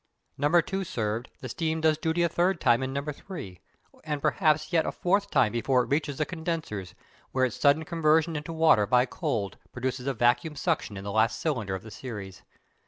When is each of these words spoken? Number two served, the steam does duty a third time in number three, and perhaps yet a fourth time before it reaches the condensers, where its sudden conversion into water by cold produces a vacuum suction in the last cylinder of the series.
Number 0.35 0.63
two 0.63 0.83
served, 0.83 1.29
the 1.41 1.47
steam 1.49 1.79
does 1.79 1.99
duty 1.99 2.23
a 2.23 2.27
third 2.27 2.59
time 2.59 2.81
in 2.81 2.91
number 2.91 3.13
three, 3.13 3.61
and 4.03 4.19
perhaps 4.19 4.73
yet 4.73 4.83
a 4.83 4.91
fourth 4.91 5.29
time 5.29 5.51
before 5.51 5.83
it 5.83 5.89
reaches 5.91 6.17
the 6.17 6.25
condensers, 6.25 6.95
where 7.33 7.45
its 7.45 7.55
sudden 7.55 7.85
conversion 7.85 8.35
into 8.35 8.51
water 8.51 8.87
by 8.87 9.05
cold 9.05 9.57
produces 9.71 10.07
a 10.07 10.15
vacuum 10.15 10.55
suction 10.55 10.97
in 10.97 11.03
the 11.03 11.11
last 11.11 11.39
cylinder 11.39 11.75
of 11.75 11.83
the 11.83 11.91
series. 11.91 12.41